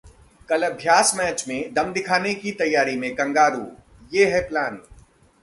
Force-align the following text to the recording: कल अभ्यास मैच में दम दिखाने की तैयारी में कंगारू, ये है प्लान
कल 0.49 0.63
अभ्यास 0.63 1.13
मैच 1.15 1.43
में 1.47 1.73
दम 1.73 1.91
दिखाने 1.93 2.33
की 2.33 2.51
तैयारी 2.51 2.95
में 2.97 3.13
कंगारू, 3.15 3.65
ये 4.13 4.25
है 4.25 4.41
प्लान 4.47 4.81